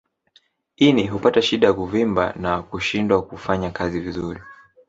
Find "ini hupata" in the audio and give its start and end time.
0.77-1.41